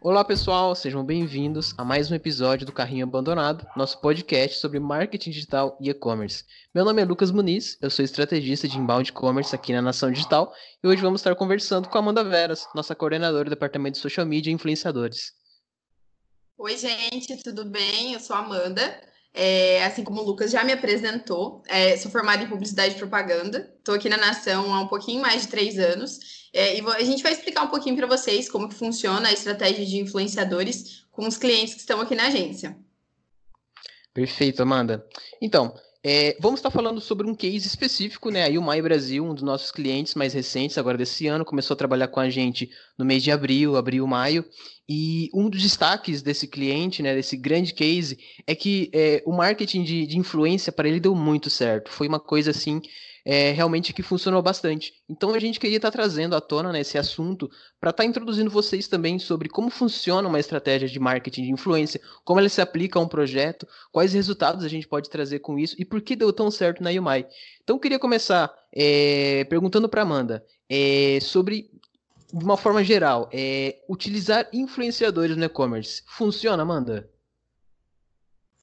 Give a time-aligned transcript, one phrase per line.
[0.00, 5.30] Olá pessoal, sejam bem-vindos a mais um episódio do Carrinho Abandonado, nosso podcast sobre marketing
[5.30, 6.44] digital e e-commerce.
[6.74, 10.52] Meu nome é Lucas Muniz, eu sou estrategista de inbound e-commerce aqui na Nação Digital
[10.82, 14.24] e hoje vamos estar conversando com a Amanda Veras, nossa coordenadora do departamento de social
[14.24, 15.32] media e influenciadores.
[16.56, 18.14] Oi, gente, tudo bem?
[18.14, 19.00] Eu sou a Amanda.
[19.40, 23.72] É, assim como o Lucas já me apresentou, é, sou formada em publicidade e propaganda.
[23.78, 26.18] Estou aqui na Nação há um pouquinho mais de três anos.
[26.52, 29.86] É, e a gente vai explicar um pouquinho para vocês como que funciona a estratégia
[29.86, 32.76] de influenciadores com os clientes que estão aqui na agência.
[34.12, 35.06] Perfeito, Amanda.
[35.40, 38.42] Então, é, vamos estar falando sobre um case específico, né?
[38.42, 41.78] Aí o Mai Brasil, um dos nossos clientes mais recentes, agora desse ano, começou a
[41.78, 42.68] trabalhar com a gente
[42.98, 44.44] no mês de abril, abril, maio.
[44.88, 49.82] E um dos destaques desse cliente, né, desse grande case, é que é, o marketing
[49.82, 51.90] de, de influência para ele deu muito certo.
[51.90, 52.80] Foi uma coisa assim
[53.28, 54.94] é, realmente que funcionou bastante.
[55.06, 58.08] Então a gente queria estar tá trazendo à tona né, esse assunto para estar tá
[58.08, 62.62] introduzindo vocês também sobre como funciona uma estratégia de marketing de influência, como ela se
[62.62, 66.16] aplica a um projeto, quais resultados a gente pode trazer com isso e por que
[66.16, 67.26] deu tão certo na Yumai.
[67.62, 71.70] Então eu queria começar é, perguntando para Amanda é, sobre
[72.32, 77.08] de uma forma geral, é, utilizar influenciadores no e-commerce funciona, Amanda?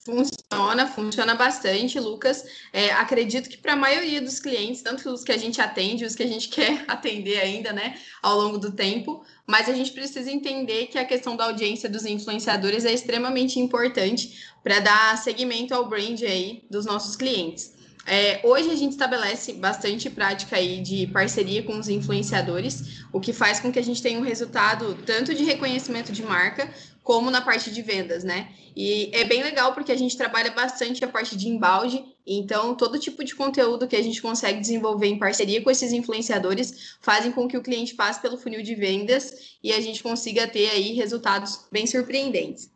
[0.05, 2.45] Funciona, funciona bastante, Lucas.
[2.71, 6.13] É, acredito que para a maioria dos clientes, tanto os que a gente atende, os
[6.13, 10.31] que a gente quer atender ainda, né, ao longo do tempo, mas a gente precisa
[10.31, 15.89] entender que a questão da audiência dos influenciadores é extremamente importante para dar seguimento ao
[15.89, 17.74] brand aí dos nossos clientes.
[18.07, 23.33] É, hoje a gente estabelece bastante prática aí de parceria com os influenciadores, o que
[23.33, 27.41] faz com que a gente tenha um resultado tanto de reconhecimento de marca como na
[27.41, 28.49] parte de vendas, né?
[28.75, 32.99] E é bem legal porque a gente trabalha bastante a parte de embalde, então todo
[32.99, 37.47] tipo de conteúdo que a gente consegue desenvolver em parceria com esses influenciadores fazem com
[37.47, 41.65] que o cliente passe pelo funil de vendas e a gente consiga ter aí resultados
[41.71, 42.74] bem surpreendentes.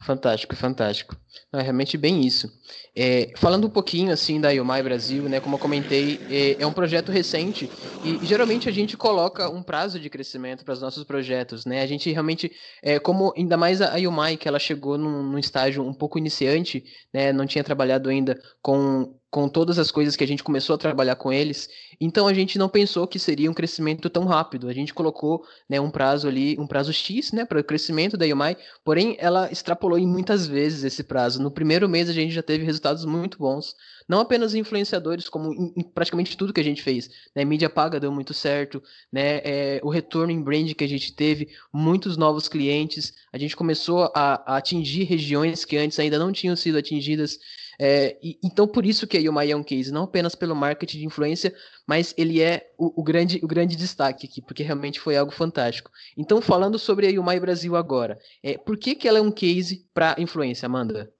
[0.00, 1.16] Fantástico, fantástico.
[1.52, 2.48] Não, é realmente bem isso.
[2.94, 6.72] É, falando um pouquinho assim da Yomai Brasil, né, como eu comentei, é, é um
[6.72, 7.68] projeto recente
[8.04, 11.82] e, geralmente a gente coloca um prazo de crescimento para os nossos projetos, né?
[11.82, 12.50] A gente realmente,
[12.82, 16.84] é, como ainda mais a Yomai, que ela chegou num, num estágio um pouco iniciante,
[17.12, 20.78] né, não tinha trabalhado ainda com com todas as coisas que a gente começou a
[20.78, 21.68] trabalhar com eles,
[22.00, 24.68] então a gente não pensou que seria um crescimento tão rápido.
[24.68, 28.24] A gente colocou né, um prazo ali, um prazo X, né, para o crescimento da
[28.24, 31.42] Yomai, porém ela extrapolou em muitas vezes esse prazo.
[31.42, 33.74] No primeiro mês a gente já teve resultados muito bons,
[34.08, 37.10] não apenas influenciadores, como em praticamente tudo que a gente fez.
[37.36, 41.12] Né, mídia paga deu muito certo, né, é, o retorno em brand que a gente
[41.12, 46.32] teve, muitos novos clientes, a gente começou a, a atingir regiões que antes ainda não
[46.32, 47.38] tinham sido atingidas.
[47.80, 50.98] É, e, então, por isso que a Yomai é um case, não apenas pelo marketing
[50.98, 51.54] de influência,
[51.86, 55.90] mas ele é o, o, grande, o grande destaque aqui, porque realmente foi algo fantástico.
[56.16, 59.86] Então, falando sobre a Yomai Brasil agora, é, por que, que ela é um case
[59.94, 61.12] para influência, Amanda?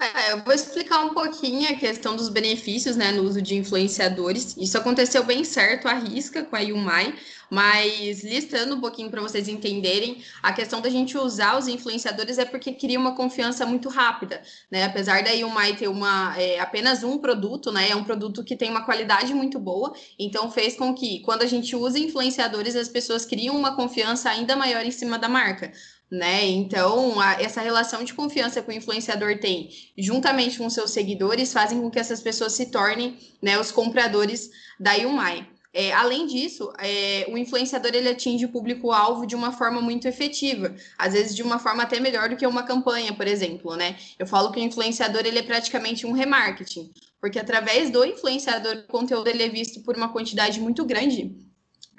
[0.00, 4.56] É, eu vou explicar um pouquinho a questão dos benefícios né, no uso de influenciadores.
[4.56, 7.14] Isso aconteceu bem certo à risca com a Yumai,
[7.50, 12.46] mas listando um pouquinho para vocês entenderem, a questão da gente usar os influenciadores é
[12.46, 14.40] porque cria uma confiança muito rápida.
[14.70, 14.84] Né?
[14.84, 18.70] Apesar da Yumai ter uma, é, apenas um produto, né, é um produto que tem
[18.70, 23.26] uma qualidade muito boa, então fez com que, quando a gente usa influenciadores, as pessoas
[23.26, 25.70] criam uma confiança ainda maior em cima da marca
[26.10, 26.44] né?
[26.46, 31.80] Então, a, essa relação de confiança que o influenciador tem, juntamente com seus seguidores, fazem
[31.80, 35.46] com que essas pessoas se tornem né, os compradores da Yumai.
[35.72, 40.74] É, além disso, é, o influenciador ele atinge o público-alvo de uma forma muito efetiva,
[40.98, 43.96] às vezes de uma forma até melhor do que uma campanha, por exemplo, né?
[44.18, 46.90] Eu falo que o influenciador ele é praticamente um remarketing,
[47.20, 51.36] porque através do influenciador o conteúdo ele é visto por uma quantidade muito grande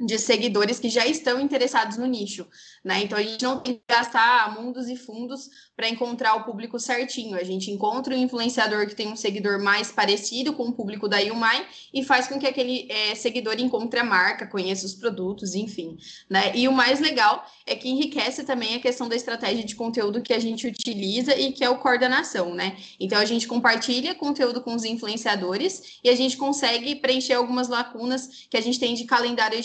[0.05, 2.45] de seguidores que já estão interessados no nicho,
[2.83, 3.03] né?
[3.03, 7.35] Então a gente não tem que gastar mundos e fundos para encontrar o público certinho.
[7.35, 11.19] A gente encontra um influenciador que tem um seguidor mais parecido com o público da
[11.19, 15.97] Yumai e faz com que aquele é, seguidor encontre a marca, conheça os produtos, enfim,
[16.29, 16.55] né?
[16.55, 20.33] E o mais legal é que enriquece também a questão da estratégia de conteúdo que
[20.33, 22.77] a gente utiliza e que é o coordenação, né?
[22.99, 28.47] Então a gente compartilha conteúdo com os influenciadores e a gente consegue preencher algumas lacunas
[28.49, 29.59] que a gente tem de calendário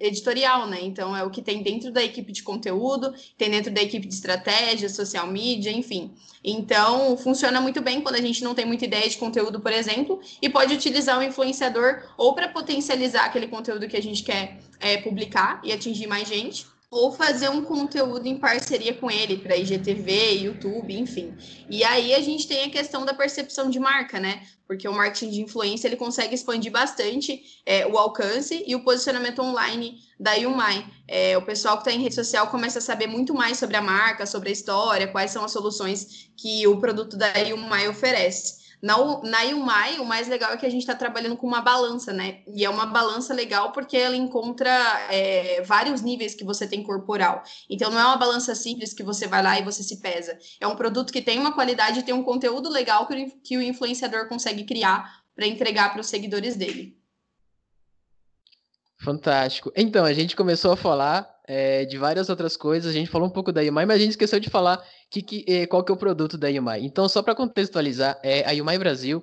[0.00, 0.78] editorial, né?
[0.82, 2.59] Então é o que tem dentro da equipe de conteúdo,
[3.36, 6.12] tem dentro da equipe de estratégia, social media, enfim.
[6.44, 10.20] Então funciona muito bem quando a gente não tem muita ideia de conteúdo, por exemplo,
[10.40, 14.96] e pode utilizar o influenciador ou para potencializar aquele conteúdo que a gente quer é,
[14.98, 20.32] publicar e atingir mais gente ou fazer um conteúdo em parceria com ele para IGTV,
[20.40, 21.32] YouTube, enfim.
[21.68, 24.42] E aí a gente tem a questão da percepção de marca, né?
[24.66, 29.40] Porque o marketing de influência ele consegue expandir bastante é, o alcance e o posicionamento
[29.40, 30.84] online da Yumai.
[31.06, 33.82] É, o pessoal que está em rede social começa a saber muito mais sobre a
[33.82, 38.59] marca, sobre a história, quais são as soluções que o produto da Yumai oferece.
[38.82, 42.12] Na, na Yumai, o mais legal é que a gente está trabalhando com uma balança,
[42.12, 42.40] né?
[42.46, 44.70] E é uma balança legal porque ela encontra
[45.10, 47.42] é, vários níveis que você tem corporal.
[47.68, 50.38] Então, não é uma balança simples que você vai lá e você se pesa.
[50.58, 53.62] É um produto que tem uma qualidade e tem um conteúdo legal que que o
[53.62, 56.96] influenciador consegue criar para entregar para os seguidores dele.
[58.98, 59.72] Fantástico.
[59.74, 63.30] Então, a gente começou a falar é, de várias outras coisas, a gente falou um
[63.32, 64.80] pouco da Yumai, mas a gente esqueceu de falar
[65.10, 66.80] que, que, eh, qual que é o produto da Yumai.
[66.84, 69.20] Então, só para contextualizar, é, a Yumai Brasil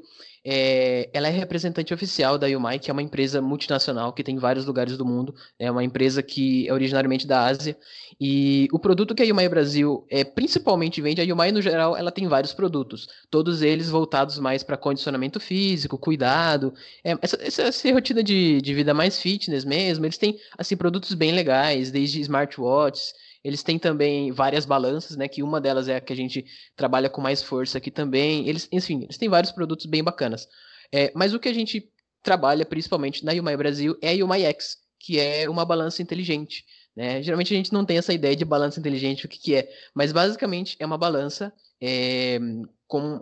[0.49, 4.39] é, ela é representante oficial da Yumai, que é uma empresa multinacional que tem em
[4.39, 5.35] vários lugares do mundo.
[5.59, 7.77] É uma empresa que é originariamente da Ásia.
[8.17, 12.13] E o produto que a Yumai Brasil é, principalmente vende, a Yumai no geral, ela
[12.13, 13.09] tem vários produtos.
[13.29, 16.73] Todos eles voltados mais para condicionamento físico, cuidado.
[17.03, 20.05] É, essa, essa, essa, rotina de, de vida mais fitness mesmo.
[20.05, 23.13] Eles têm assim, produtos bem legais, desde smartwatches
[23.47, 25.25] eles têm também várias balanças, né?
[25.25, 26.45] Que uma delas é a que a gente
[26.75, 28.45] trabalha com mais força aqui também.
[28.45, 30.49] Eles, enfim, eles têm vários produtos bem bacanas.
[30.94, 31.89] É, mas o que a gente
[32.21, 36.65] trabalha principalmente na Yumai Brasil é a Yumai X, que é uma balança inteligente.
[36.94, 37.23] Né?
[37.23, 40.11] Geralmente a gente não tem essa ideia de balança inteligente, o que, que é, mas
[40.11, 42.38] basicamente é uma balança é,
[42.85, 43.17] com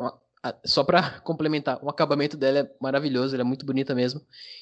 [0.64, 4.22] só para complementar, o acabamento dela é maravilhoso, ela é muito bonita mesmo.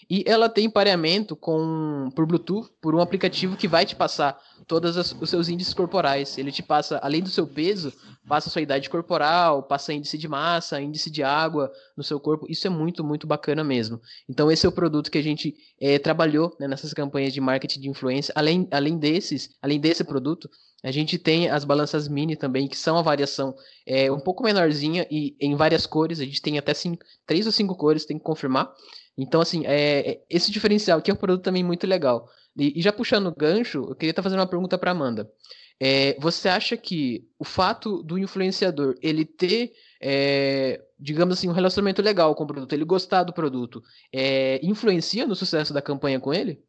[0.10, 4.96] E ela tem pareamento com por Bluetooth, por um aplicativo que vai te passar todos
[4.98, 6.38] os seus índices corporais.
[6.38, 7.94] Ele te passa, além do seu peso,
[8.28, 12.46] passa a sua idade corporal, passa índice de massa, índice de água no seu corpo.
[12.50, 14.00] Isso é muito, muito bacana mesmo.
[14.30, 17.82] Então esse é o produto que a gente é, trabalhou né, nessas campanhas de marketing
[17.82, 18.34] de influência.
[18.36, 20.50] Além, além desses, além desse produto,
[20.84, 23.56] a gente tem as balanças mini também, que são a variação
[23.88, 26.20] é, um pouco menorzinha e em várias cores.
[26.20, 28.70] A gente tem até cinco, três ou cinco cores, tem que confirmar.
[29.18, 32.28] Então, assim, é, é esse diferencial aqui é um produto também muito legal.
[32.58, 35.32] E, e já puxando o gancho, eu queria estar fazendo uma pergunta para Amanda.
[35.80, 39.72] É, você acha que o fato do influenciador ele ter,
[40.02, 43.82] é, digamos assim, um relacionamento legal com o produto, ele gostar do produto,
[44.12, 46.62] é, influencia no sucesso da campanha com ele?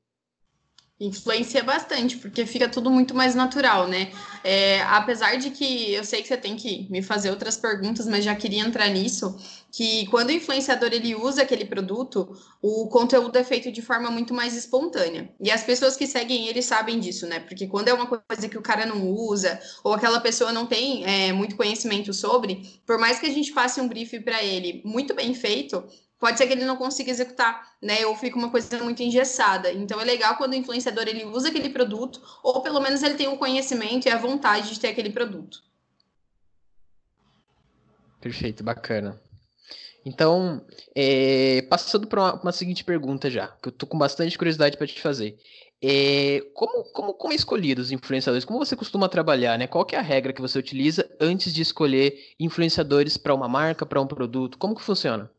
[1.00, 4.12] Influencia bastante, porque fica tudo muito mais natural, né?
[4.44, 8.24] É, apesar de que eu sei que você tem que me fazer outras perguntas, mas
[8.24, 9.36] já queria entrar nisso,
[9.72, 14.32] que quando o influenciador ele usa aquele produto, o conteúdo é feito de forma muito
[14.32, 15.28] mais espontânea.
[15.40, 17.40] E as pessoas que seguem ele sabem disso, né?
[17.40, 21.04] Porque quando é uma coisa que o cara não usa, ou aquela pessoa não tem
[21.04, 25.12] é, muito conhecimento sobre, por mais que a gente passe um brief para ele muito
[25.12, 25.82] bem feito,
[26.18, 28.06] pode ser que ele não consiga executar, né?
[28.06, 29.72] Ou fica uma coisa muito engessada.
[29.72, 33.28] Então é legal quando o influenciador ele usa aquele produto, ou pelo menos ele tem
[33.28, 35.62] o conhecimento e a vontade de ter aquele produto.
[38.20, 39.20] Perfeito, bacana.
[40.04, 40.64] Então,
[40.94, 44.86] é, passando para uma, uma, seguinte pergunta já, que eu tô com bastante curiosidade para
[44.86, 45.38] te fazer.
[45.82, 48.44] É, como, como, como é escolhido os influenciadores?
[48.44, 49.66] Como você costuma trabalhar, né?
[49.66, 54.00] Qual é a regra que você utiliza antes de escolher influenciadores para uma marca, para
[54.00, 54.56] um produto?
[54.56, 55.30] Como que funciona?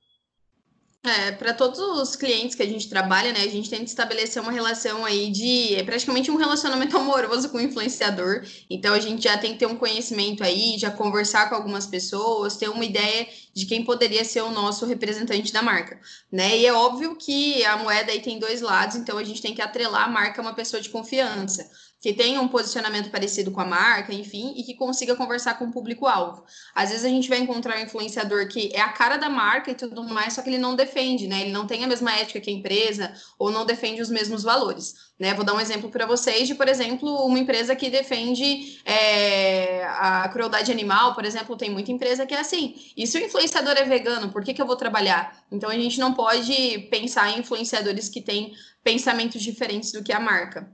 [1.05, 4.51] É, para todos os clientes que a gente trabalha, né, a gente tenta estabelecer uma
[4.51, 8.43] relação aí de é praticamente um relacionamento amoroso com o influenciador.
[8.67, 12.57] Então a gente já tem que ter um conhecimento aí, já conversar com algumas pessoas,
[12.57, 15.99] ter uma ideia de quem poderia ser o nosso representante da marca,
[16.31, 16.57] né?
[16.57, 19.61] E é óbvio que a moeda aí tem dois lados, então a gente tem que
[19.61, 21.69] atrelar a marca a uma pessoa de confiança
[22.05, 25.71] que tenha um posicionamento parecido com a marca, enfim, e que consiga conversar com o
[25.71, 26.45] público-alvo.
[26.75, 29.73] Às vezes a gente vai encontrar um influenciador que é a cara da marca e
[29.73, 31.41] tudo mais, só que ele não defende, né?
[31.41, 34.93] Ele não tem a mesma ética que a empresa ou não defende os mesmos valores.
[35.17, 35.33] Né?
[35.33, 40.29] Vou dar um exemplo para vocês de, por exemplo, uma empresa que defende é, a
[40.29, 42.75] crueldade animal, por exemplo, tem muita empresa que é assim.
[42.95, 45.43] E se o influenciador é vegano, por que, que eu vou trabalhar?
[45.51, 50.19] Então a gente não pode pensar em influenciadores que têm pensamentos diferentes do que a
[50.19, 50.71] marca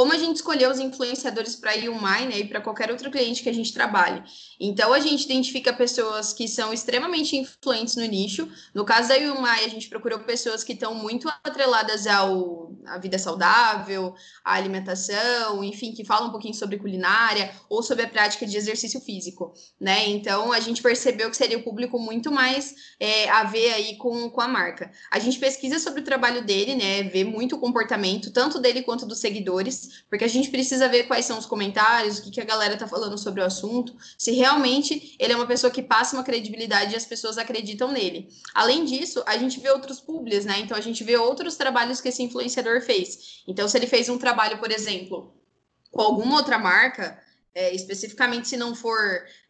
[0.00, 3.42] como a gente escolheu os influenciadores para a Yumai, né, e para qualquer outro cliente
[3.42, 4.22] que a gente trabalhe.
[4.58, 8.48] Então, a gente identifica pessoas que são extremamente influentes no nicho.
[8.72, 13.18] No caso da Yumai, a gente procurou pessoas que estão muito atreladas ao à vida
[13.18, 14.14] saudável,
[14.44, 19.00] à alimentação, enfim, que falam um pouquinho sobre culinária ou sobre a prática de exercício
[19.00, 20.08] físico, né?
[20.08, 24.30] Então, a gente percebeu que seria o público muito mais é, a ver aí com,
[24.30, 24.90] com a marca.
[25.10, 29.06] A gente pesquisa sobre o trabalho dele, né, vê muito o comportamento, tanto dele quanto
[29.06, 32.44] dos seguidores, porque a gente precisa ver quais são os comentários, o que, que a
[32.44, 36.24] galera tá falando sobre o assunto, se realmente ele é uma pessoa que passa uma
[36.24, 38.28] credibilidade e as pessoas acreditam nele.
[38.54, 40.60] Além disso, a gente vê outros públicos, né?
[40.60, 43.42] Então a gente vê outros trabalhos que esse influenciador fez.
[43.46, 45.32] Então, se ele fez um trabalho, por exemplo,
[45.90, 47.18] com alguma outra marca,
[47.54, 48.98] é, especificamente se não for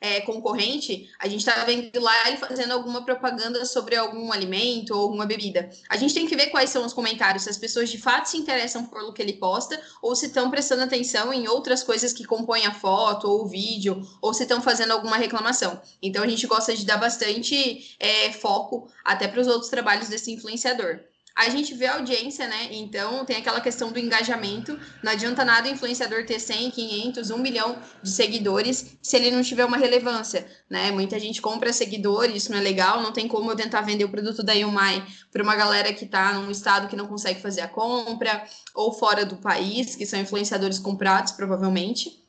[0.00, 5.02] é, concorrente, a gente está vendo lá ele fazendo alguma propaganda sobre algum alimento ou
[5.02, 5.68] alguma bebida.
[5.88, 8.38] A gente tem que ver quais são os comentários, se as pessoas de fato se
[8.38, 12.66] interessam pelo que ele posta ou se estão prestando atenção em outras coisas que compõem
[12.66, 15.80] a foto ou o vídeo ou se estão fazendo alguma reclamação.
[16.02, 20.32] Então a gente gosta de dar bastante é, foco até para os outros trabalhos desse
[20.32, 21.00] influenciador
[21.40, 22.68] a gente vê a audiência, né?
[22.70, 24.78] Então tem aquela questão do engajamento.
[25.02, 29.42] Não adianta nada o influenciador ter 100, 500, 1 milhão de seguidores se ele não
[29.42, 30.90] tiver uma relevância, né?
[30.90, 33.00] Muita gente compra seguidores, isso não é legal.
[33.00, 36.34] Não tem como eu tentar vender o produto da Yumai para uma galera que está
[36.34, 38.44] num estado que não consegue fazer a compra
[38.74, 42.20] ou fora do país, que são influenciadores comprados, provavelmente.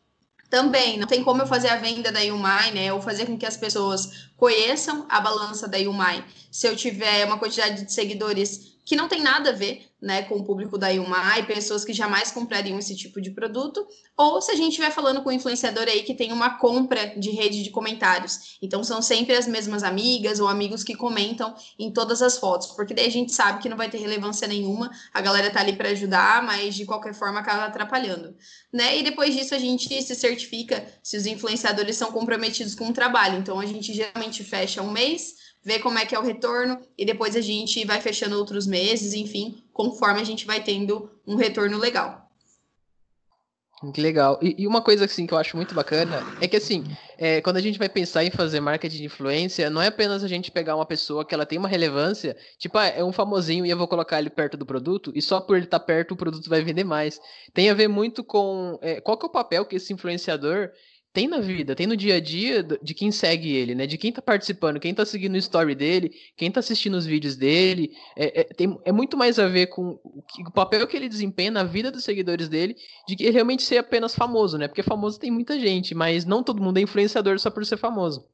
[0.50, 2.94] Também não tem como eu fazer a venda da Yumai, né?
[2.94, 6.24] Ou fazer com que as pessoas conheçam a balança da Yumai.
[6.50, 10.36] Se eu tiver uma quantidade de seguidores que não tem nada a ver né, com
[10.36, 13.86] o público da Yumai, pessoas que jamais comprariam esse tipo de produto,
[14.18, 17.30] ou se a gente estiver falando com um influenciador aí que tem uma compra de
[17.30, 18.58] rede de comentários.
[18.62, 22.96] Então são sempre as mesmas amigas ou amigos que comentam em todas as fotos, porque
[22.96, 25.90] daí a gente sabe que não vai ter relevância nenhuma, a galera tá ali para
[25.90, 28.36] ajudar, mas de qualquer forma acaba atrapalhando.
[28.74, 28.98] Né?
[28.98, 33.38] E depois disso a gente se certifica se os influenciadores são comprometidos com o trabalho.
[33.38, 37.06] Então a gente geralmente fecha um mês ver como é que é o retorno e
[37.06, 41.78] depois a gente vai fechando outros meses, enfim, conforme a gente vai tendo um retorno
[41.78, 42.22] legal.
[43.94, 44.38] Que legal.
[44.44, 46.84] E, e, uma coisa assim que eu acho muito bacana é que assim,
[47.18, 50.28] é, quando a gente vai pensar em fazer marketing de influência, não é apenas a
[50.28, 53.72] gente pegar uma pessoa que ela tem uma relevância, tipo, ah, é um famosinho e
[53.72, 56.16] eu vou colocar ele perto do produto, e só por ele estar tá perto o
[56.16, 57.20] produto vai vender mais.
[57.56, 60.70] Tem a ver muito com é, qual que é o papel que esse influenciador
[61.14, 63.86] tem na vida, tem no dia a dia de quem segue ele, né?
[63.86, 67.36] De quem tá participando, quem tá seguindo o story dele, quem tá assistindo os vídeos
[67.36, 67.92] dele.
[68.16, 71.10] É, é, tem, é muito mais a ver com o, que, o, papel que ele
[71.10, 72.76] desempenha na vida dos seguidores dele,
[73.08, 74.68] de que realmente ser apenas famoso, né?
[74.68, 78.26] Porque famoso tem muita gente, mas não todo mundo é influenciador só por ser famoso.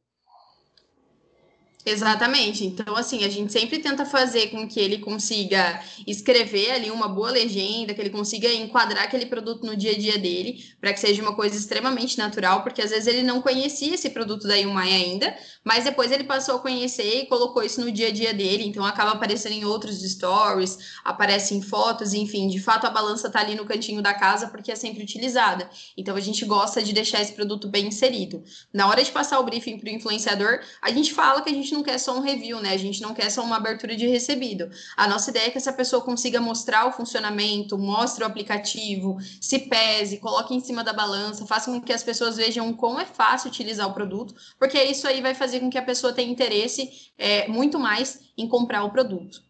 [1.90, 2.66] Exatamente.
[2.66, 7.32] Então, assim, a gente sempre tenta fazer com que ele consiga escrever ali uma boa
[7.32, 11.22] legenda, que ele consiga enquadrar aquele produto no dia a dia dele, para que seja
[11.22, 15.34] uma coisa extremamente natural, porque às vezes ele não conhecia esse produto da Yumai ainda,
[15.64, 18.84] mas depois ele passou a conhecer e colocou isso no dia a dia dele, então
[18.84, 23.56] acaba aparecendo em outros stories, aparece em fotos, enfim, de fato a balança tá ali
[23.56, 25.70] no cantinho da casa porque é sempre utilizada.
[25.96, 28.44] Então a gente gosta de deixar esse produto bem inserido.
[28.74, 31.77] Na hora de passar o briefing para o influenciador, a gente fala que a gente
[31.78, 32.72] não quer só um review, né?
[32.72, 34.70] A gente não quer só uma abertura de recebido.
[34.96, 39.60] A nossa ideia é que essa pessoa consiga mostrar o funcionamento, mostre o aplicativo, se
[39.60, 43.50] pese, coloque em cima da balança, faça com que as pessoas vejam como é fácil
[43.50, 47.48] utilizar o produto, porque isso aí vai fazer com que a pessoa tenha interesse é,
[47.48, 49.42] muito mais em comprar o produto.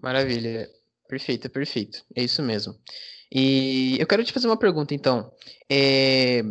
[0.00, 0.68] Maravilha.
[1.08, 2.04] Perfeito, perfeito.
[2.14, 2.74] É isso mesmo.
[3.30, 5.30] E eu quero te fazer uma pergunta, então.
[5.68, 6.42] É...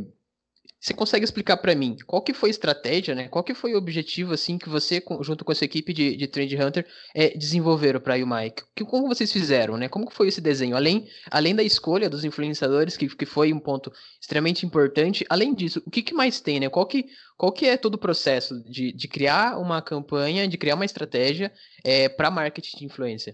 [0.84, 3.30] Você consegue explicar para mim qual que foi a estratégia, né?
[3.30, 6.54] Qual que foi o objetivo, assim, que você, junto com essa equipe de, de Trend
[6.62, 6.86] Hunter,
[7.16, 8.52] é, desenvolveram para a Yumai?
[8.76, 9.88] Que, como vocês fizeram, né?
[9.88, 10.76] Como que foi esse desenho?
[10.76, 15.82] Além, além da escolha dos influenciadores, que, que foi um ponto extremamente importante, além disso,
[15.86, 16.68] o que, que mais tem, né?
[16.68, 17.06] Qual que,
[17.38, 21.50] qual que é todo o processo de, de criar uma campanha, de criar uma estratégia
[21.82, 23.34] é, para marketing de influência?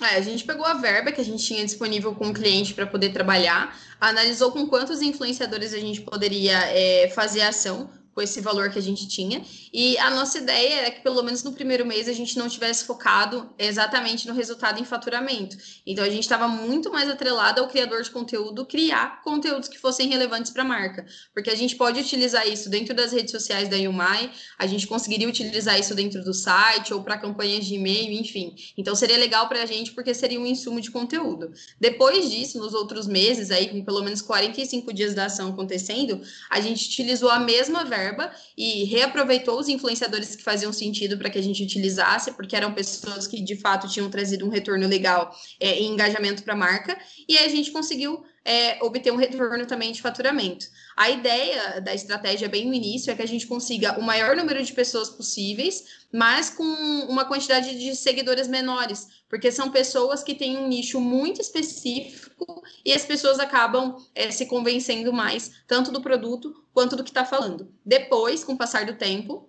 [0.00, 2.86] É, a gente pegou a verba que a gente tinha disponível com o cliente para
[2.86, 8.70] poder trabalhar, analisou com quantos influenciadores a gente poderia é, fazer ação com esse valor
[8.70, 9.42] que a gente tinha.
[9.72, 12.84] E a nossa ideia era que, pelo menos no primeiro mês, a gente não tivesse
[12.84, 15.56] focado exatamente no resultado em faturamento.
[15.86, 20.08] Então, a gente estava muito mais atrelado ao criador de conteúdo criar conteúdos que fossem
[20.08, 21.06] relevantes para a marca.
[21.32, 25.28] Porque a gente pode utilizar isso dentro das redes sociais da Yumai, a gente conseguiria
[25.28, 28.54] utilizar isso dentro do site ou para campanhas de e-mail, enfim.
[28.76, 31.50] Então, seria legal para a gente porque seria um insumo de conteúdo.
[31.80, 36.60] Depois disso, nos outros meses, aí com pelo menos 45 dias da ação acontecendo, a
[36.60, 41.38] gente utilizou a mesma verba verba e reaproveitou os influenciadores que faziam sentido para que
[41.38, 45.80] a gente utilizasse, porque eram pessoas que de fato tinham trazido um retorno legal é,
[45.80, 49.92] e engajamento para a marca, e aí a gente conseguiu é, obter um retorno também
[49.92, 50.66] de faturamento.
[50.96, 54.62] A ideia da estratégia bem no início é que a gente consiga o maior número
[54.62, 60.58] de pessoas possíveis, mas com uma quantidade de seguidores menores, porque são pessoas que têm
[60.58, 66.61] um nicho muito específico e as pessoas acabam é, se convencendo mais, tanto do produto
[66.72, 67.72] quanto do que está falando.
[67.84, 69.48] Depois, com o passar do tempo,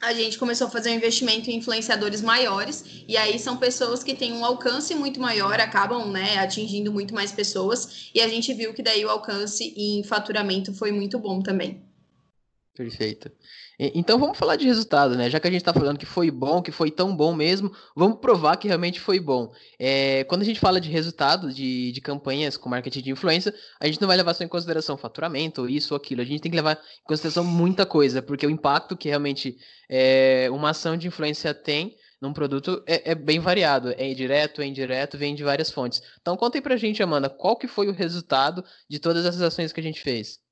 [0.00, 4.14] a gente começou a fazer um investimento em influenciadores maiores, e aí são pessoas que
[4.14, 8.74] têm um alcance muito maior, acabam né, atingindo muito mais pessoas, e a gente viu
[8.74, 11.82] que daí o alcance em faturamento foi muito bom também.
[12.74, 13.30] Perfeito.
[13.78, 15.28] Então vamos falar de resultado, né?
[15.28, 18.20] Já que a gente está falando que foi bom, que foi tão bom mesmo, vamos
[18.20, 19.52] provar que realmente foi bom.
[19.78, 23.86] É, quando a gente fala de resultado de, de campanhas com marketing de influência, a
[23.86, 26.20] gente não vai levar só em consideração faturamento, isso ou aquilo.
[26.20, 29.56] A gente tem que levar em consideração muita coisa, porque o impacto que realmente
[29.88, 34.66] é, uma ação de influência tem num produto é, é, bem variado, é direto, é
[34.66, 36.00] indireto, vem de várias fontes.
[36.20, 39.72] Então conta aí pra gente, Amanda, qual que foi o resultado de todas essas ações
[39.72, 40.43] que a gente fez?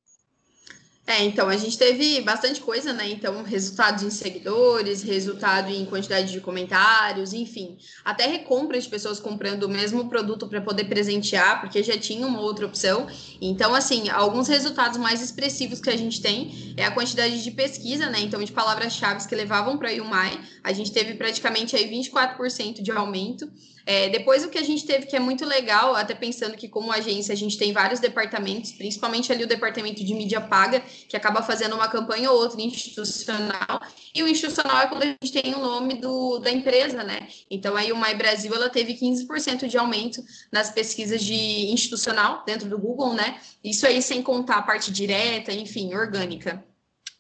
[1.05, 3.11] É, então a gente teve bastante coisa, né?
[3.11, 9.65] Então, resultados em seguidores, resultado em quantidade de comentários, enfim, até recompra de pessoas comprando
[9.65, 13.09] o mesmo produto para poder presentear, porque já tinha uma outra opção.
[13.41, 18.09] Então, assim, alguns resultados mais expressivos que a gente tem é a quantidade de pesquisa,
[18.09, 18.21] né?
[18.21, 22.93] Então, de palavras-chave que levavam para o UMAI, a gente teve praticamente aí 24% de
[22.93, 23.51] aumento.
[23.85, 26.93] É, depois o que a gente teve que é muito legal, até pensando que como
[26.93, 31.43] agência a gente tem vários departamentos, principalmente ali o departamento de mídia paga, que acaba
[31.43, 33.81] fazendo uma campanha ou outra institucional,
[34.15, 37.29] e o institucional é quando a gente tem o nome do, da empresa, né?
[37.51, 42.69] Então aí o My Brasil ela teve 15% de aumento nas pesquisas de institucional dentro
[42.69, 43.41] do Google, né?
[43.63, 46.65] Isso aí sem contar a parte direta, enfim, orgânica.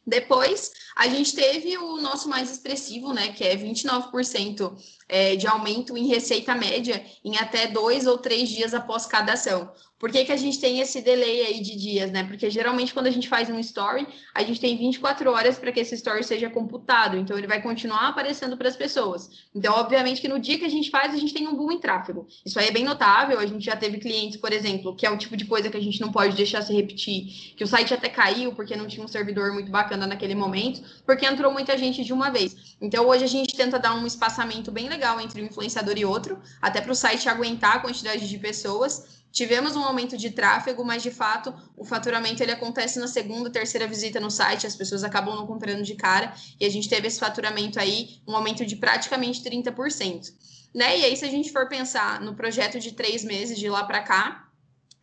[0.07, 4.77] Depois, a gente teve o nosso mais expressivo, né, que é 29%
[5.09, 9.73] é, de aumento em receita média em até dois ou três dias após cada ação.
[10.03, 12.25] Por que, que a gente tem esse delay aí de dias, né?
[12.25, 14.05] Porque geralmente quando a gente faz um story,
[14.35, 18.09] a gente tem 24 horas para que esse story seja computado, então ele vai continuar
[18.09, 19.31] aparecendo para as pessoas.
[19.55, 21.79] Então, obviamente que no dia que a gente faz, a gente tem um boom em
[21.79, 22.27] tráfego.
[22.45, 25.17] Isso aí é bem notável, a gente já teve clientes, por exemplo, que é o
[25.17, 28.09] tipo de coisa que a gente não pode deixar se repetir, que o site até
[28.09, 32.13] caiu porque não tinha um servidor muito bacana naquele momento, porque entrou muita gente de
[32.13, 32.77] uma vez.
[32.81, 36.41] Então, hoje a gente tenta dar um espaçamento bem legal entre um influenciador e outro,
[36.61, 41.03] até para o site aguentar a quantidade de pessoas Tivemos um aumento de tráfego, mas
[41.03, 45.35] de fato o faturamento ele acontece na segunda, terceira visita no site, as pessoas acabam
[45.35, 49.43] não comprando de cara, e a gente teve esse faturamento aí, um aumento de praticamente
[49.43, 50.33] 30%.
[50.75, 50.99] Né?
[51.01, 54.01] E aí, se a gente for pensar no projeto de três meses de lá para
[54.03, 54.49] cá,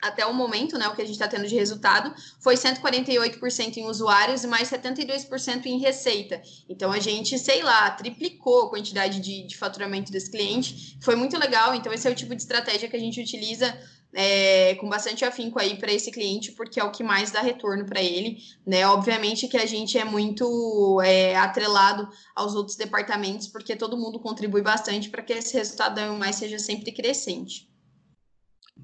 [0.02, 3.86] até o momento, né, o que a gente está tendo de resultado, foi 148% em
[3.86, 6.42] usuários e mais 72% em receita.
[6.70, 10.98] Então, a gente, sei lá, triplicou a quantidade de, de faturamento desse cliente.
[11.02, 11.76] Foi muito legal.
[11.76, 13.78] Então, esse é o tipo de estratégia que a gente utiliza
[14.14, 17.86] é, com bastante afinco aí para esse cliente, porque é o que mais dá retorno
[17.86, 18.88] para ele, né?
[18.88, 24.62] Obviamente que a gente é muito é, atrelado aos outros departamentos, porque todo mundo contribui
[24.62, 27.70] bastante para que esse resultado mais seja sempre crescente.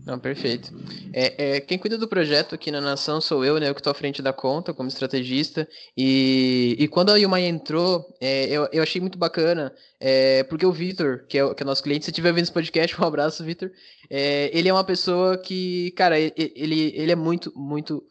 [0.06, 0.72] Não, perfeito.
[1.14, 3.70] É, é, quem cuida do projeto aqui na Nação sou eu, né?
[3.70, 5.68] Eu que estou à frente da conta como estrategista.
[5.98, 10.72] E, e quando a Yumai entrou, é, eu, eu achei muito bacana, é, porque o
[10.72, 13.72] Vitor, que, é, que é nosso cliente, se estiver vendo esse podcast, um abraço, Vitor.
[14.10, 18.04] É, ele é uma pessoa que, cara, ele, ele é muito, muito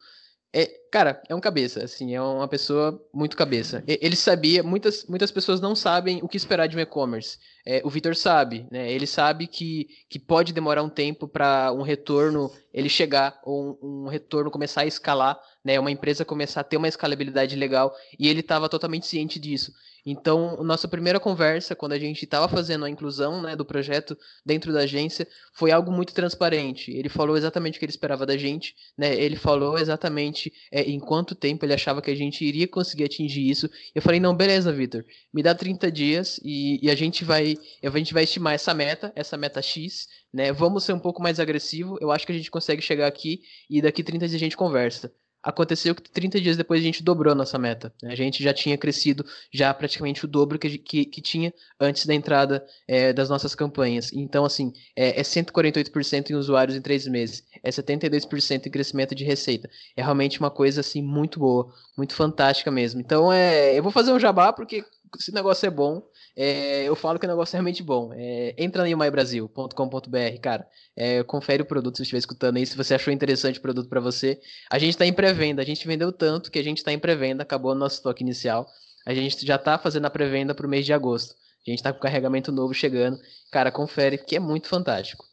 [0.55, 3.83] é, cara, é um cabeça, assim, é uma pessoa muito cabeça.
[3.85, 7.37] Ele sabia, muitas, muitas pessoas não sabem o que esperar de um e-commerce.
[7.67, 8.93] É, o Vitor sabe, né?
[8.93, 14.05] Ele sabe que, que pode demorar um tempo para um retorno ele chegar, ou um,
[14.05, 15.81] um, retorno começar a escalar, né?
[15.81, 19.73] Uma empresa começar a ter uma escalabilidade legal, e ele estava totalmente ciente disso.
[20.07, 24.71] Então, nossa primeira conversa, quando a gente estava fazendo a inclusão né, do projeto dentro
[24.71, 26.91] da agência, foi algo muito transparente.
[26.91, 29.15] Ele falou exatamente o que ele esperava da gente, né?
[29.15, 33.49] Ele falou exatamente é, em quanto tempo ele achava que a gente iria conseguir atingir
[33.49, 33.71] isso.
[33.95, 37.99] Eu falei, não, beleza, Vitor, me dá 30 dias e, e, a gente vai a
[37.99, 40.53] gente vai estimar essa meta, essa meta X, né?
[40.53, 41.97] Vamos ser um pouco mais agressivo.
[42.01, 43.41] Eu acho que a gente consegue chegar aqui
[43.71, 45.11] e daqui 30 dias a gente conversa
[45.45, 47.93] aconteceu que 30 dias depois a gente dobrou nossa meta.
[48.03, 48.13] Né?
[48.13, 52.15] A gente já tinha crescido já praticamente o dobro que, que, que tinha antes da
[52.15, 54.11] entrada é, das nossas campanhas.
[54.13, 59.25] Então, assim, é, é 148% em usuários em três meses, é 72% em crescimento de
[59.25, 59.69] receita.
[59.95, 63.01] É realmente uma coisa, assim, muito boa, muito fantástica mesmo.
[63.01, 64.83] Então, é, eu vou fazer um jabá porque
[65.19, 66.03] esse negócio é bom
[66.37, 68.13] é, eu falo que o negócio é realmente bom.
[68.13, 70.67] É, entra em mybrasil.com.br, cara.
[70.97, 74.01] É, confere o produto se estiver escutando aí, se você achou interessante o produto para
[74.01, 74.41] você.
[74.71, 77.43] A gente está em pré-venda, a gente vendeu tanto que a gente está em pré-venda,
[77.43, 78.69] acabou o nosso estoque inicial.
[79.07, 81.35] A gente já está fazendo a pré-venda para o mês de agosto.
[81.67, 83.19] A gente está com carregamento novo chegando.
[83.53, 85.25] Cara, confere, que é muito fantástico.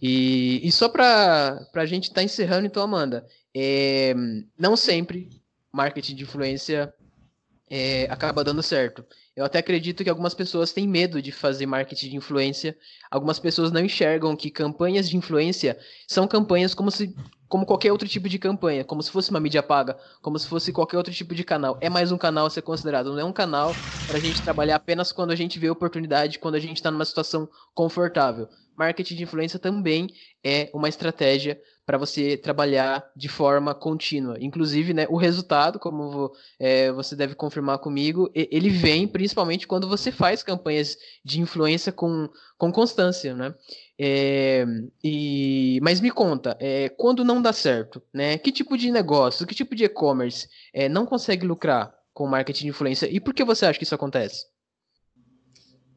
[0.00, 4.14] E, e só para a gente estar tá encerrando, então, Amanda, é,
[4.56, 5.28] não sempre
[5.72, 6.94] marketing de influência
[7.70, 9.04] é, acaba dando certo.
[9.36, 12.76] Eu até acredito que algumas pessoas têm medo de fazer marketing de influência.
[13.10, 15.78] Algumas pessoas não enxergam que campanhas de influência
[16.08, 17.16] são campanhas como se
[17.48, 20.70] como qualquer outro tipo de campanha, como se fosse uma mídia paga, como se fosse
[20.70, 21.78] qualquer outro tipo de canal.
[21.80, 24.76] É mais um canal a ser considerado, não é um canal para a gente trabalhar
[24.76, 28.48] apenas quando a gente vê oportunidade, quando a gente está numa situação confortável.
[28.78, 30.08] Marketing de influência também
[30.44, 34.36] é uma estratégia para você trabalhar de forma contínua.
[34.40, 40.12] Inclusive, né, o resultado, como é, você deve confirmar comigo, ele vem principalmente quando você
[40.12, 43.54] faz campanhas de influência com, com constância, né?
[43.98, 44.64] É,
[45.02, 48.38] e, mas me conta, é, quando não dá certo, né?
[48.38, 52.70] Que tipo de negócio, que tipo de e-commerce é, não consegue lucrar com marketing de
[52.70, 54.44] influência e por que você acha que isso acontece?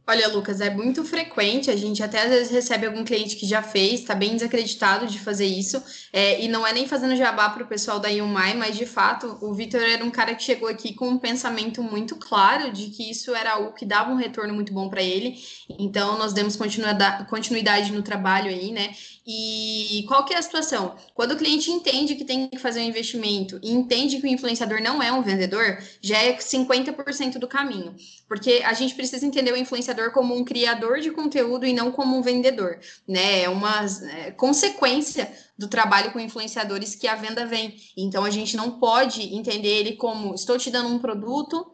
[0.08, 3.62] Olha, Lucas, é muito frequente, a gente até às vezes recebe algum cliente que já
[3.62, 7.64] fez, está bem desacreditado de fazer isso, é, e não é nem fazendo jabá para
[7.64, 10.94] o pessoal da Yumai, mas de fato o Vitor era um cara que chegou aqui
[10.94, 14.74] com um pensamento muito claro de que isso era algo que dava um retorno muito
[14.74, 15.36] bom para ele,
[15.70, 18.94] então nós demos continuidade no trabalho aí, né?
[19.26, 20.96] E qual que é a situação?
[21.14, 24.82] Quando o cliente entende que tem que fazer um investimento e entende que o influenciador
[24.82, 27.96] não é um vendedor, já é 50% do caminho.
[28.28, 32.18] Porque a gente precisa entender o influenciador como um criador de conteúdo e não como
[32.18, 33.42] um vendedor, né?
[33.44, 37.76] É uma é, consequência do trabalho com influenciadores que a venda vem.
[37.96, 41.72] Então a gente não pode entender ele como estou te dando um produto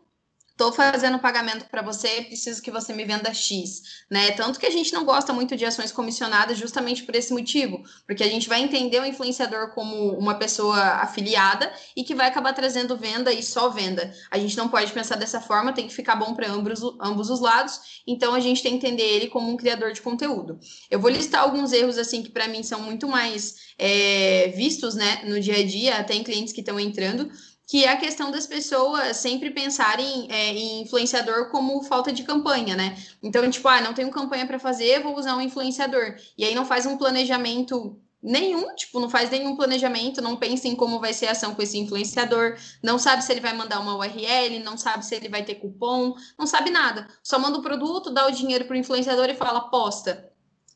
[0.58, 4.32] Estou fazendo pagamento para você, preciso que você me venda X, né?
[4.32, 8.24] Tanto que a gente não gosta muito de ações comissionadas justamente por esse motivo, porque
[8.24, 12.98] a gente vai entender o influenciador como uma pessoa afiliada e que vai acabar trazendo
[12.98, 14.12] venda e só venda.
[14.32, 17.40] A gente não pode pensar dessa forma, tem que ficar bom para ambos, ambos os
[17.40, 20.60] lados, então a gente tem que entender ele como um criador de conteúdo.
[20.90, 25.22] Eu vou listar alguns erros assim que para mim são muito mais é, vistos, né,
[25.26, 27.30] no dia a dia, até em clientes que estão entrando,
[27.68, 32.78] que é a questão das pessoas sempre pensarem é, em influenciador como falta de campanha,
[32.78, 32.98] né?
[33.22, 36.16] Então, tipo, ah, não tenho campanha para fazer, vou usar um influenciador.
[36.38, 40.76] E aí não faz um planejamento nenhum, tipo, não faz nenhum planejamento, não pensa em
[40.76, 43.96] como vai ser a ação com esse influenciador, não sabe se ele vai mandar uma
[43.98, 47.08] URL, não sabe se ele vai ter cupom, não sabe nada.
[47.22, 50.32] Só manda o produto, dá o dinheiro pro influenciador e fala, posta.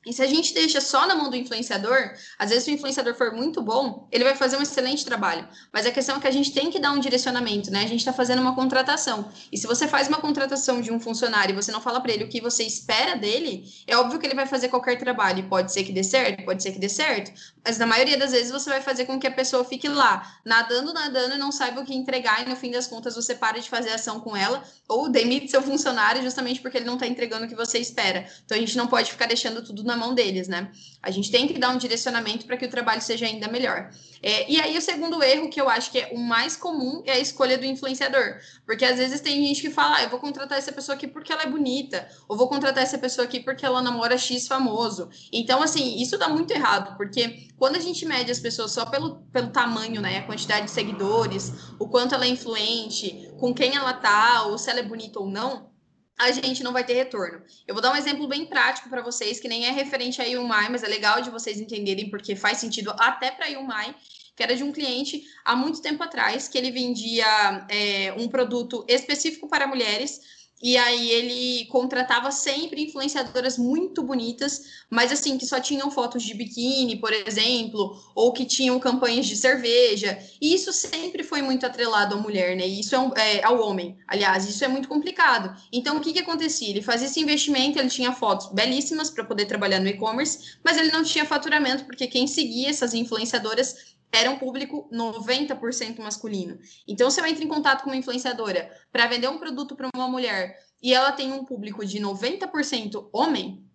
[0.05, 3.13] E se a gente deixa só na mão do influenciador, às vezes se o influenciador
[3.13, 5.47] for muito bom, ele vai fazer um excelente trabalho.
[5.71, 7.83] Mas a questão é que a gente tem que dar um direcionamento, né?
[7.83, 9.31] A gente está fazendo uma contratação.
[9.51, 12.23] E se você faz uma contratação de um funcionário e você não fala para ele
[12.23, 15.39] o que você espera dele, é óbvio que ele vai fazer qualquer trabalho.
[15.39, 17.31] E pode ser que dê certo, pode ser que dê certo.
[17.63, 20.93] Mas na maioria das vezes você vai fazer com que a pessoa fique lá, nadando,
[20.93, 22.45] nadando e não saiba o que entregar.
[22.45, 25.61] E no fim das contas você para de fazer ação com ela ou demite seu
[25.61, 28.25] funcionário justamente porque ele não está entregando o que você espera.
[28.45, 30.71] Então a gente não pode ficar deixando tudo na mão deles, né?
[31.01, 33.89] A gente tem que dar um direcionamento para que o trabalho seja ainda melhor.
[34.23, 37.13] É, e aí, o segundo erro, que eu acho que é o mais comum, é
[37.13, 38.37] a escolha do influenciador.
[38.65, 41.33] Porque às vezes tem gente que fala, ah, eu vou contratar essa pessoa aqui porque
[41.33, 45.09] ela é bonita, ou vou contratar essa pessoa aqui porque ela namora X famoso.
[45.31, 49.17] Então, assim, isso dá muito errado, porque quando a gente mede as pessoas só pelo,
[49.31, 53.93] pelo tamanho, né, a quantidade de seguidores, o quanto ela é influente, com quem ela
[53.93, 55.69] tá, ou se ela é bonita ou não,
[56.17, 57.43] a gente não vai ter retorno.
[57.67, 60.69] Eu vou dar um exemplo bem prático para vocês, que nem é referente a Yumai,
[60.69, 63.93] mas é legal de vocês entenderem, porque faz sentido até para Yumai,
[64.35, 68.83] que era de um cliente há muito tempo atrás, que ele vendia é, um produto
[68.87, 70.19] específico para mulheres,
[70.61, 76.33] e aí ele contratava sempre influenciadoras muito bonitas, mas assim, que só tinham fotos de
[76.33, 80.17] biquíni, por exemplo, ou que tinham campanhas de cerveja.
[80.41, 82.65] E isso sempre foi muito atrelado à mulher, né?
[82.65, 83.97] isso é, um, é ao homem.
[84.07, 85.55] Aliás, isso é muito complicado.
[85.71, 86.69] Então, o que, que acontecia?
[86.69, 90.91] Ele fazia esse investimento, ele tinha fotos belíssimas para poder trabalhar no e-commerce, mas ele
[90.91, 96.59] não tinha faturamento, porque quem seguia essas influenciadoras era um público 90% masculino.
[96.87, 100.07] Então, se eu entro em contato com uma influenciadora para vender um produto para uma
[100.07, 103.65] mulher e ela tem um público de 90% homem,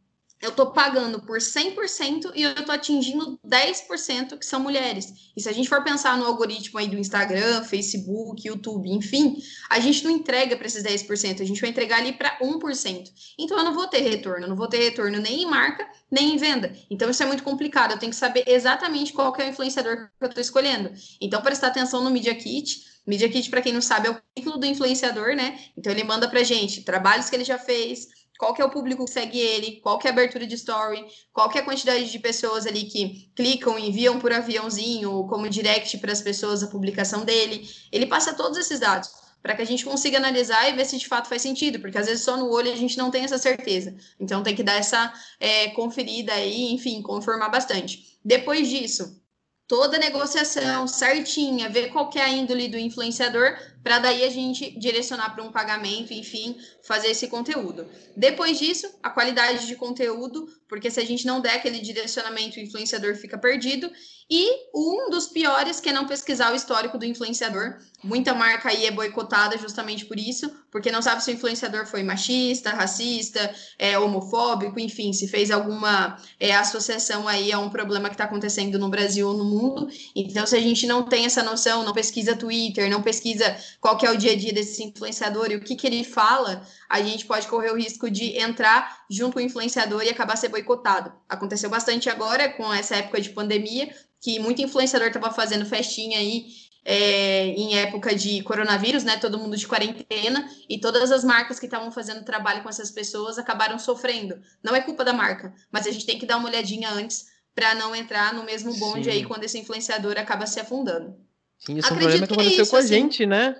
[0.40, 5.12] eu estou pagando por 100% e eu estou atingindo 10% que são mulheres.
[5.36, 9.36] E se a gente for pensar no algoritmo aí do Instagram, Facebook, YouTube, enfim,
[9.70, 13.10] a gente não entrega para esses 10%, a gente vai entregar ali para 1%.
[13.38, 16.36] Então eu não vou ter retorno, não vou ter retorno nem em marca, nem em
[16.36, 16.76] venda.
[16.90, 20.24] Então isso é muito complicado, eu tenho que saber exatamente qual é o influenciador que
[20.24, 20.92] eu estou escolhendo.
[21.20, 24.58] Então prestar atenção no Media Kit, Media Kit, para quem não sabe, é o currículo
[24.58, 25.58] do influenciador, né?
[25.76, 29.04] Então ele manda para gente trabalhos que ele já fez, qual que é o público
[29.04, 32.10] que segue ele, qual que é a abertura de story, qual que é a quantidade
[32.10, 37.24] de pessoas ali que clicam, enviam por aviãozinho, como direct para as pessoas a publicação
[37.24, 37.68] dele.
[37.90, 39.10] Ele passa todos esses dados
[39.42, 42.06] para que a gente consiga analisar e ver se de fato faz sentido, porque às
[42.06, 43.94] vezes só no olho a gente não tem essa certeza.
[44.18, 48.18] Então tem que dar essa é, conferida aí, enfim, conformar bastante.
[48.24, 49.22] Depois disso,
[49.68, 55.32] toda negociação certinha, ver qual é a índole do influenciador, para daí a gente direcionar
[55.32, 57.86] para um pagamento, enfim, fazer esse conteúdo.
[58.16, 62.60] Depois disso, a qualidade de conteúdo, porque se a gente não der aquele direcionamento, o
[62.60, 63.88] influenciador fica perdido.
[64.28, 67.78] E um dos piores que é não pesquisar o histórico do influenciador.
[68.02, 72.02] Muita marca aí é boicotada justamente por isso, porque não sabe se o influenciador foi
[72.02, 78.14] machista, racista, é, homofóbico, enfim, se fez alguma é, associação aí a um problema que
[78.14, 79.88] está acontecendo no Brasil ou no mundo.
[80.14, 84.06] Então, se a gente não tem essa noção, não pesquisa Twitter, não pesquisa qual que
[84.06, 87.24] é o dia a dia desse influenciador e o que, que ele fala, a gente
[87.26, 91.12] pode correr o risco de entrar junto com o influenciador e acabar ser boicotado.
[91.28, 96.46] Aconteceu bastante agora com essa época de pandemia, que muito influenciador estava fazendo festinha aí
[96.86, 99.16] é, em época de coronavírus, né?
[99.16, 103.38] Todo mundo de quarentena, e todas as marcas que estavam fazendo trabalho com essas pessoas
[103.38, 104.40] acabaram sofrendo.
[104.62, 107.74] Não é culpa da marca, mas a gente tem que dar uma olhadinha antes para
[107.74, 109.10] não entrar no mesmo bonde Sim.
[109.10, 111.16] aí quando esse influenciador acaba se afundando.
[111.58, 112.88] Sim, isso Acredito é um problema que aconteceu é isso, com a assim.
[112.88, 113.56] gente, né?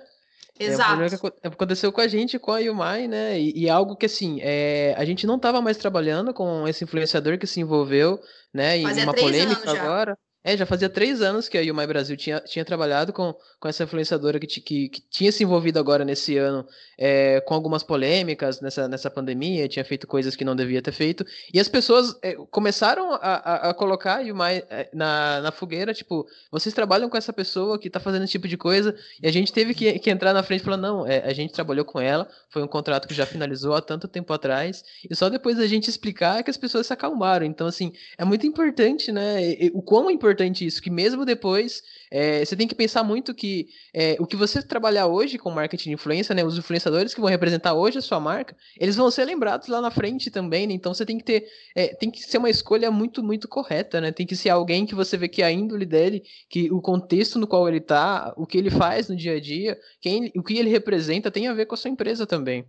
[0.59, 1.01] Exato.
[1.01, 3.39] É um que aconteceu com a gente, com a Yumai, né?
[3.39, 7.37] E, e algo que, assim, é, a gente não estava mais trabalhando com esse influenciador
[7.37, 8.19] que se envolveu,
[8.53, 8.77] né?
[8.77, 10.17] Em uma polêmica agora.
[10.47, 13.83] É, já fazia três anos que a Yumai Brasil tinha, tinha trabalhado com, com essa
[13.83, 16.65] influenciadora que, que, que tinha se envolvido agora nesse ano
[16.97, 21.25] é, com algumas polêmicas nessa, nessa pandemia, tinha feito coisas que não devia ter feito.
[21.53, 25.93] E as pessoas é, começaram a, a, a, colocar a Yumai é, na, na fogueira,
[25.93, 29.31] tipo, vocês trabalham com essa pessoa que tá fazendo esse tipo de coisa, e a
[29.33, 31.99] gente teve que, que entrar na frente e falar, não, é, a gente trabalhou com
[31.99, 35.67] ela, foi um contrato que já finalizou há tanto tempo atrás, e só depois da
[35.67, 37.45] gente explicar que as pessoas se acalmaram.
[37.45, 39.43] Então, assim, é muito importante, né?
[39.43, 43.33] E, o quão importante importante isso, que mesmo depois, é, você tem que pensar muito
[43.33, 47.19] que é, o que você trabalhar hoje com marketing de influência, né, os influenciadores que
[47.19, 50.73] vão representar hoje a sua marca, eles vão ser lembrados lá na frente também, né?
[50.73, 54.11] Então você tem que ter, é, tem que ser uma escolha muito, muito correta, né?
[54.11, 57.47] Tem que ser alguém que você vê que a índole dele, que o contexto no
[57.47, 60.69] qual ele tá, o que ele faz no dia a dia, quem, o que ele
[60.69, 62.65] representa tem a ver com a sua empresa também.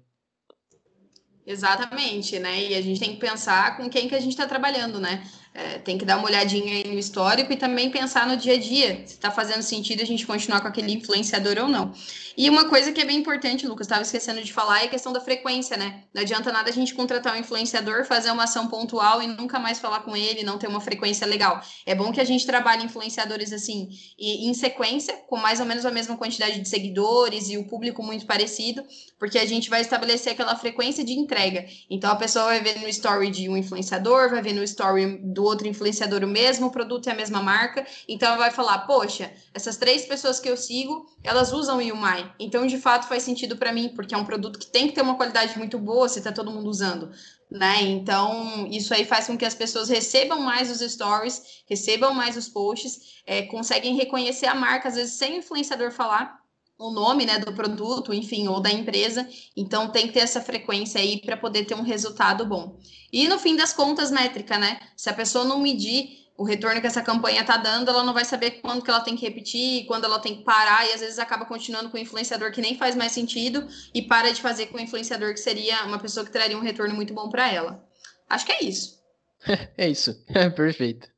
[1.48, 2.62] Exatamente, né?
[2.62, 5.24] E a gente tem que pensar com quem que a gente está trabalhando, né?
[5.61, 8.59] É, tem que dar uma olhadinha aí no histórico e também pensar no dia a
[8.59, 11.92] dia, se está fazendo sentido a gente continuar com aquele influenciador ou não.
[12.37, 15.12] E uma coisa que é bem importante, Lucas, estava esquecendo de falar, é a questão
[15.12, 16.05] da frequência, né?
[16.14, 19.81] Não adianta nada a gente contratar um influenciador, fazer uma ação pontual e nunca mais
[19.81, 21.61] falar com ele, não ter uma frequência legal.
[21.85, 25.85] É bom que a gente trabalhe influenciadores assim, e, em sequência, com mais ou menos
[25.85, 28.85] a mesma quantidade de seguidores e o público muito parecido,
[29.18, 31.66] porque a gente vai estabelecer aquela frequência de entrega.
[31.90, 35.48] Então a pessoa vai ver no story de um influenciador, vai ver no story do
[35.49, 37.87] outro influenciador o mesmo produto e a mesma marca.
[38.07, 42.33] Então vai falar: Poxa, essas três pessoas que eu sigo, elas usam o Yumai.
[42.39, 45.03] Então, de fato, faz sentido para mim, porque é um produto que tem que ter
[45.03, 47.11] uma qualidade muito boa se está todo mundo usando.
[47.51, 47.83] Né?
[47.83, 52.47] Então, isso aí faz com que as pessoas recebam mais os stories, recebam mais os
[52.47, 56.39] posts, é, conseguem reconhecer a marca, às vezes sem o influenciador falar
[56.79, 59.29] o nome né, do produto, enfim, ou da empresa.
[59.57, 62.79] Então, tem que ter essa frequência aí para poder ter um resultado bom.
[63.12, 64.79] E no fim das contas, métrica, né?
[64.97, 68.25] Se a pessoa não medir o retorno que essa campanha está dando, ela não vai
[68.25, 71.19] saber quando que ela tem que repetir, quando ela tem que parar, e às vezes
[71.19, 74.77] acaba continuando com o influenciador que nem faz mais sentido e para de fazer com
[74.77, 77.85] o influenciador que seria uma pessoa que traria um retorno muito bom para ela.
[78.31, 79.03] Acho que é isso.
[79.77, 80.14] é isso,
[80.55, 81.09] perfeito.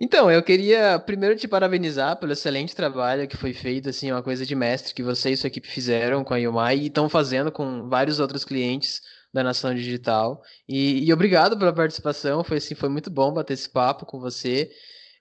[0.00, 4.46] Então, eu queria primeiro te parabenizar pelo excelente trabalho que foi feito, assim, uma coisa
[4.46, 7.88] de mestre que você e sua equipe fizeram com a Yumai e estão fazendo com
[7.88, 10.40] vários outros clientes da Nação Digital.
[10.68, 14.70] E, e, obrigado pela participação, foi assim, foi muito bom bater esse papo com você.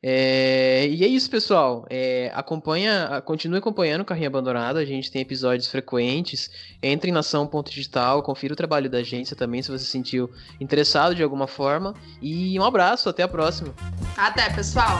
[0.01, 1.85] É, e é isso, pessoal.
[1.89, 4.77] É, acompanha, continue acompanhando o Carrinho Abandonado.
[4.77, 6.49] A gente tem episódios frequentes.
[6.81, 10.29] Entre em nação.digital, confira o trabalho da agência também, se você se sentiu
[10.59, 11.95] interessado de alguma forma.
[12.21, 13.73] E um abraço, até a próxima.
[14.15, 14.99] Até, pessoal.